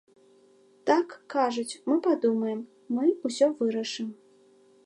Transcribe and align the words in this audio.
Так, 0.89 1.13
кажуць, 1.33 1.79
мы 1.91 1.99
падумаем, 2.07 2.65
мы 2.97 3.05
ўсё 3.29 3.55
вырашым. 3.61 4.09